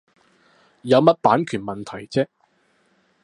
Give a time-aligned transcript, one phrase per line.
[0.81, 2.25] 有乜版權問題啫